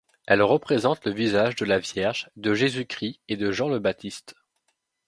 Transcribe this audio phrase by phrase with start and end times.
[0.25, 4.33] Elle représente le visage de la Vierge, de Jésus-Christ et de Jean le Baptiste.